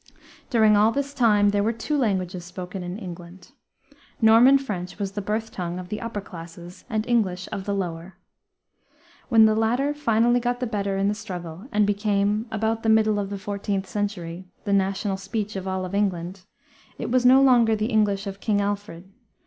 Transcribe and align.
During 0.49 0.75
all 0.75 0.91
this 0.91 1.13
time 1.13 1.49
there 1.49 1.61
were 1.61 1.71
two 1.71 1.95
languages 1.95 2.43
spoken 2.43 2.81
in 2.81 2.97
England. 2.97 3.51
Norman 4.19 4.57
French 4.57 4.97
was 4.97 5.11
the 5.11 5.21
birth 5.21 5.51
tongue 5.51 5.77
of 5.77 5.89
the 5.89 6.01
upper 6.01 6.21
classes 6.21 6.85
and 6.89 7.05
English 7.05 7.47
of 7.51 7.65
the 7.65 7.75
lower. 7.75 8.15
When 9.29 9.45
the 9.45 9.53
latter 9.53 9.93
finally 9.93 10.39
got 10.39 10.59
the 10.59 10.65
better 10.65 10.97
in 10.97 11.07
the 11.07 11.13
struggle, 11.13 11.67
and 11.71 11.85
became, 11.85 12.47
about 12.49 12.81
the 12.81 12.89
middle 12.89 13.19
of 13.19 13.29
the 13.29 13.35
14th 13.35 13.85
century, 13.85 14.47
the 14.63 14.73
national 14.73 15.17
speech 15.17 15.55
of 15.55 15.67
all 15.67 15.85
England, 15.93 16.45
it 16.97 17.11
was 17.11 17.23
no 17.23 17.39
longer 17.39 17.75
the 17.75 17.85
English 17.91 18.25
of 18.25 18.39
King 18.39 18.59
Alfred. 18.59 19.07